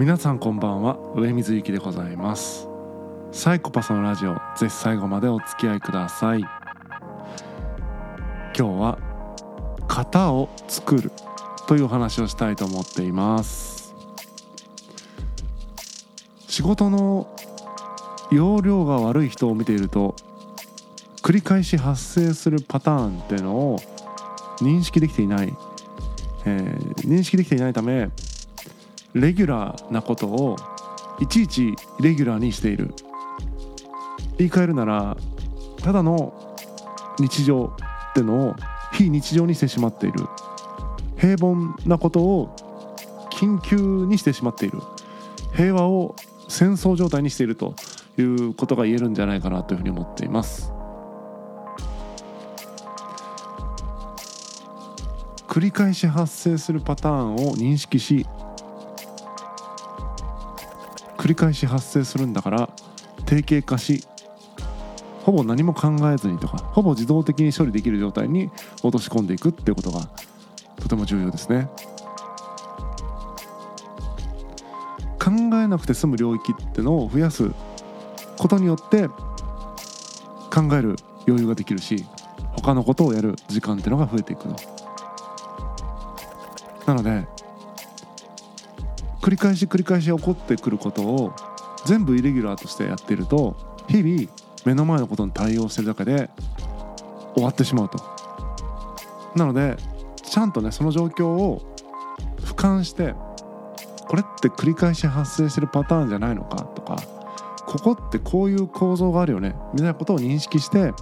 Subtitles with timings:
[0.00, 0.96] 皆さんこんばんは。
[1.14, 2.66] 上水幸でございます。
[3.32, 6.38] サイコパスのラジオぜひ最後までお付き合いください。
[6.38, 6.50] 今
[8.54, 8.98] 日は
[9.86, 11.12] 型を作る
[11.68, 13.94] というお話をしたいと思っています。
[16.48, 17.28] 仕事の
[18.32, 20.16] 容量が悪い人を見ていると
[21.22, 23.78] 繰り返し発生するパターンっていうのを
[24.62, 25.54] 認識できていない、
[26.46, 28.08] えー、認識できていないため
[29.14, 30.56] レギュラーなことを
[31.20, 32.94] いちいちレギュラーにしている。
[34.38, 35.16] 言い換えるなら
[35.82, 36.32] ただの
[37.18, 37.74] 日常
[38.10, 38.54] ってのを
[38.92, 40.26] 非日常にしてしまっている。
[41.16, 42.56] 平凡なことを
[43.30, 44.78] 緊急にしてしまっている。
[45.54, 46.14] 平和を
[46.48, 47.74] 戦争状態にしていると
[48.18, 50.72] いうことが言えるんじゃないかなというふうに思っています。
[55.48, 58.24] 繰り返し発生するパターンを認識し
[61.30, 62.70] り返し発生するんだから
[63.26, 64.04] 定型化し
[65.22, 68.50] ほぼ何も考えずにとかほぼ自動的に処理できる状態に
[68.82, 70.08] 落とし込んでいくっていうことが
[70.76, 71.68] とても重要ですね。
[75.18, 77.50] 考えなくて済む領域ってのを増やす
[78.38, 80.96] ことによって考える
[81.28, 82.06] 余裕ができるし
[82.56, 84.56] 他のことをやる時間っていうのが増えていくの。
[86.86, 87.28] なので
[89.20, 91.32] 繰り返し繰り返し起こってくることを
[91.84, 93.56] 全部イレギュラーとしてやっていると
[93.88, 94.28] 日々
[94.64, 96.30] 目の前のことに対応してるだけで
[97.34, 97.98] 終わってしまうと。
[99.34, 99.76] なので
[100.22, 101.62] ちゃんとねその状況を
[102.40, 103.14] 俯瞰して
[104.08, 106.96] これって繰り返し発生してるパターンじゃないのかとか
[107.66, 110.92] ここってこういう構造があるよねみたいなことを認識して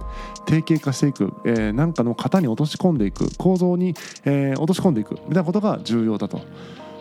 [0.44, 3.94] 定型化していく、えー、かの型に落とし込んでいく構造に、
[4.26, 6.42] えー、落とし込んでいくみたいなことが重要だと。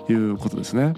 [0.10, 0.94] いうことですね。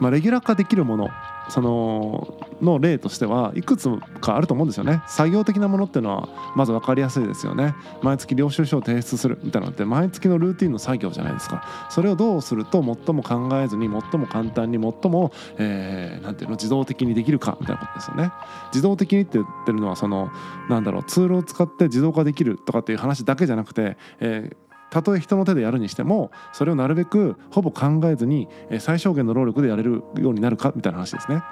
[0.00, 1.08] まあ、レギュラー化できるもの
[1.48, 3.88] そのの例としてはいくつ
[4.20, 5.02] かあると思うんですよね。
[5.06, 7.74] 作業的なものっていうのはまず分かりやすいですよね。
[8.00, 11.64] 毎月領収書を提出するみたいなのって毎月のルーティンの作業じゃないですか。
[11.90, 18.32] それをどうすると最も考えずに最も簡単に最も、えー、ていうの自動的にできるかみたいなことですよね。
[18.72, 20.30] 自動的にって言ってるのはその
[20.70, 24.63] なんだろうツールを使って自動化できるとかっていう話だけじゃなくて、えー
[24.94, 28.46] たとえ人の手でやるにしてもそれをなるべくほぼ考えずに
[28.78, 31.42] 最小限の労力でやれるようになるかみたいな話ですね。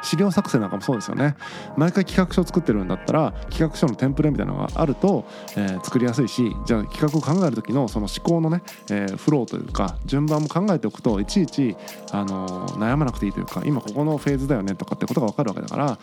[0.00, 1.34] 資料作成なんかもそうですよね
[1.76, 5.26] 毎回企画書を作ってるんだったら企画書のテンプレみたいなのがあると、
[5.56, 11.76] えー、作りやすいしじゃあ企画を考える時のその思考のね、えー、フローというか順番も考えておくといちいち、
[12.12, 15.98] あのー、悩まなくていいというか今ここのフェーズだよねとかってことが分かるわけだから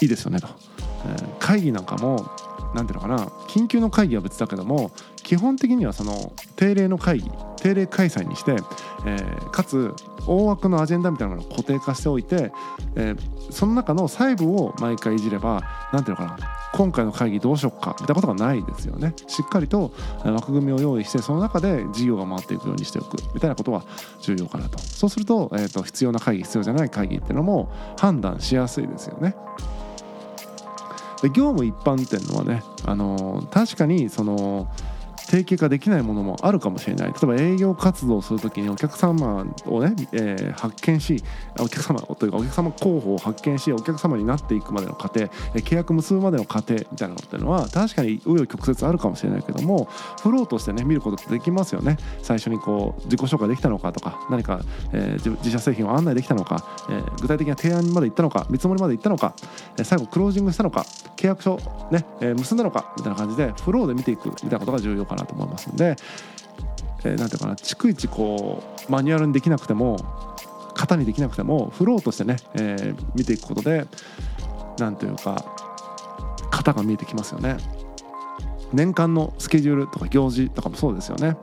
[0.00, 2.30] いいですよねと、え、会議なんかも
[2.74, 4.90] 何ていうのかな緊急の会議は別だけども
[5.28, 8.52] 基本的にはその定例の会議定例開催にして、
[9.04, 9.92] えー、かつ
[10.26, 12.50] 大枠のアジェンダみたいなものを固定化しておいて、
[12.96, 15.62] えー、その中の細部を毎回いじれば
[15.92, 16.38] 何ていうのかな
[16.72, 19.92] 今回の会議どうしようかみたいなことがないですよねしっかりと
[20.24, 23.84] 枠組みを用意してその中で事業が回っていくようにしておくみたいなことは
[24.22, 29.36] 重要かなとそうすると,、えーと必要な会議必要じゃない会議っていうのも判断しやすいですよね。
[31.20, 34.68] で業務一般っていうのはね、あの確かにその
[35.30, 37.08] 提携ができないものもあるかもしれない。
[37.08, 41.22] 例えば営業活動をするときにお客様をね、えー、発見し
[41.58, 49.84] お客様というかお客様候補を発見しお客様になっていくまでの過程契約結ぶまでの過程みたいなのっていうのは確かに紆余曲折あるかもしれないけども
[50.22, 51.98] フローとしてね見ることってできますよね。
[52.22, 54.60] 最初にこう自己紹介できたのかとか何か、
[54.92, 59.34] えー、自社製品を案内できたのか、えー、具体的な提案までいったのか見積もりまでいったのか、
[59.82, 60.86] 最後クロージングしたのか
[61.16, 61.56] 契約書
[61.90, 65.17] ね、えー、結んだのかみたいな感じでフローで見ていくみたいなことが重要かな。
[65.26, 65.96] と思いますので、
[67.04, 69.96] えー、ていうかな逐一こうマニュアルにできなくても
[70.74, 73.86] 型にできなくてもフローとしてね、えー、見ていくことで
[74.78, 75.44] なんというか
[76.50, 77.56] 型が見えてきますよね。
[78.72, 81.36] 年間のスケジュールとか行事とかもそうですよね。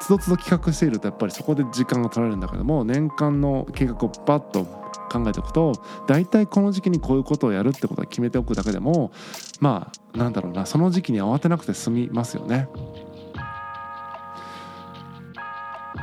[0.00, 4.83] つどつど企画しているとやっぱりそこで時間が取られるんだけども年間の計画をバッと
[5.18, 5.72] 考えておくと
[6.06, 9.12] 大体この時期にこういうことをやるってことは決めておくだけでも
[9.60, 12.68] まあなんだろうなその時期に慌てなくて済みますよね。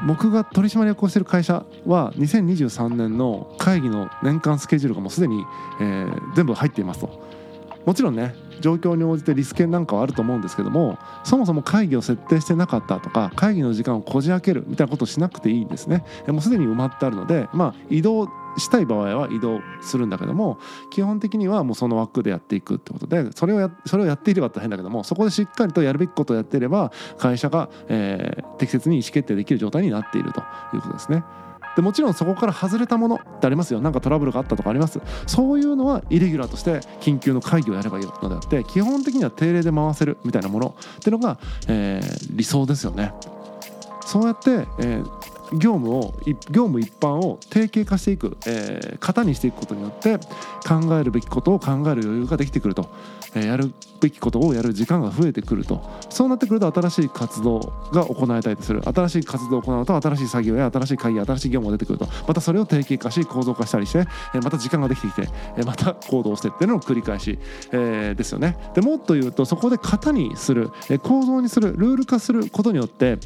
[0.08, 5.46] 僕が取締役をしている会社は2023年の会議の年間スケジュールがもうすでに、
[5.80, 7.22] えー、全部入っていますと。
[7.86, 20.60] もちろんね状況に応じてリスケなんかはあると思うんですけどもそもそも会議を設定してなかったとか会議の時間をこじ開けるみたいなことをしなくていいんですねもうすでに埋まってあるのでまあ移動したい場合は移動するんだけども
[20.90, 30.42] 基本的にはもうその枠でやっていくってことでそれをやそれをやっていればって変だけどもそこでしっかりとやるべきことをやっていれば会社が、えー、適切に意思決定できる状態になっていると
[30.74, 31.24] いうことですね。
[31.76, 33.82] でもちろんそこから外れたものってありますよ。
[33.82, 35.00] なんかトラブルがあったとかあります？
[35.26, 41.38] そういうのはイレギュラーとして緊急の会議をやればいいのであって基本的には定例で回せるみたいなものっていうのが、
[41.68, 43.14] えー、理想ですよね。
[44.06, 45.21] そうやって、えー
[45.54, 46.14] 業務を
[46.50, 50.18] 業務一般を定型化していく、えー、型にしていくことによって
[50.68, 52.90] 考えるべきことを考える余裕ができてくると、
[53.36, 55.82] えー、やるべきことをやる時間が増えてくると。
[56.10, 57.60] そうなってくると新しい活動
[57.92, 58.82] が行われたりする。
[58.88, 62.08] 新しい活動を行うと新しい作業や新しい会議新しい業務が出てくると。
[62.28, 64.00] またそれを定型化し構造化したりして、
[64.34, 67.38] えー、また時間ができてきて、えー、また行動してっていうのを繰り返し、
[67.72, 68.58] えー、ですよね。
[68.74, 73.20] でもっと言うとそこで型にする、えー、構造にするルール化することによって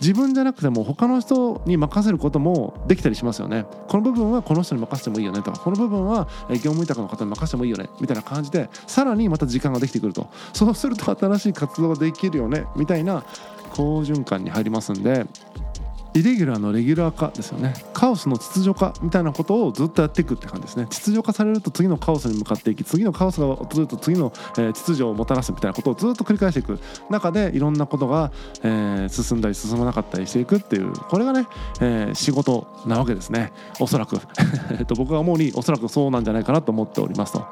[0.00, 3.64] 自分じゃなくても他の人に任せることもできたりしますよね。
[3.88, 5.52] この部分はこの人に任せてもいいよねと。
[5.52, 7.88] かこの部分は業務委託の方に任せてもいいよね。
[8.00, 10.28] みたいな感じでさらにまた時間ができてくると。
[10.52, 12.66] そうすると新しい活動ができるよね。
[12.76, 13.24] みたいな
[13.70, 15.26] 好循環に入りますんで。
[16.14, 17.74] イレギュラーのレギュラー化ですよね。
[17.92, 20.86] カオスの秩序化みたいなことをずっとやっていくって感じですね。
[20.88, 26.78] 秩序化されると次のカオスに向かっていき次のカオスが訪れると次の、え、秩序をもたらすみたいなことをずっと繰り返していく
[27.10, 28.30] 中でいろんなことが、
[28.62, 31.48] え、進んだり進まなかったりしていくっていうこれがね、
[31.80, 33.52] え、仕事なわけですね。
[33.80, 34.20] おそらく。
[34.96, 37.44] 僕が思うにおそらくそうなんじゃないかなと思っておりますと。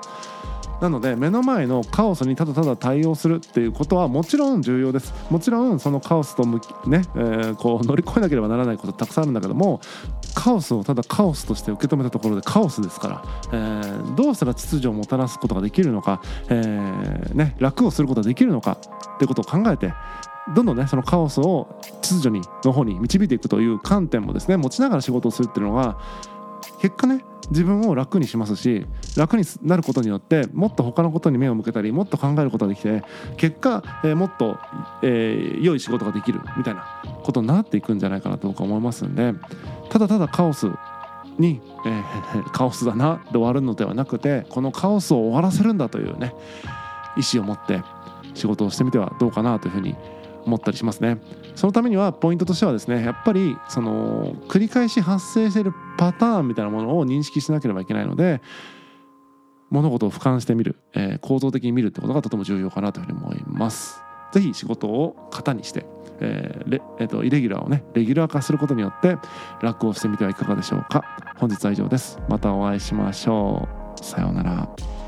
[0.83, 5.15] なので目の前のカオスにただただ対応するっていうことはもちろん重要です。
[5.31, 9.81] もちろんそのカオスと向きね、えー、こう乗り越えなければならないことたくさんあるんだけども
[10.35, 19.95] カオスをただカオスとして受け止めたところでカオスですから、えー、どうしたら秩序をもたらすことができるのか、えーね、楽をすることができるのかっていうことを考えて
[20.53, 25.97] どんどんねそのカオスを秩序にの方に導いていくという観点もですね持ちながら仕事をするっていうのが
[26.81, 28.87] 結果ね自分を楽にしますし
[29.17, 33.03] 楽になることによってもっと他のことに目を向けたりもっと考えることができて
[33.37, 34.59] 結果、えー、もっと、
[35.03, 39.35] えー、良い仕事ができるみたいなことになっていくんじゃないかなと僕は思いますんで
[39.91, 40.69] ただただカオス
[41.39, 46.35] に、えー、 カオスだなで終わるのではなくてこのカオスを終わらせるんだというね
[47.17, 47.83] 意思を持って
[48.35, 49.95] 仕事をしてみてはどうかなというふうに
[50.45, 51.19] 思ったりしますね。
[51.55, 58.41] そのためにはポイントとしてはですねやっぱりその繰り返し発生しているパターンみたいなものを認識しなければいけないので
[59.71, 64.03] 物事を俯瞰してみる、えー、構造的に見るってことがとても重要かなというふうに思います。
[64.33, 65.85] ぜひ仕事を型にして、
[66.21, 69.19] えーレえーと、イレギュラーをねレギュラー化することによって
[69.61, 71.05] 楽をしてみてはいかがでしょうか。
[71.37, 72.19] 本日は以上です。
[72.29, 73.69] またお会いしましょ
[74.01, 74.05] う。
[74.05, 75.02] さようなら。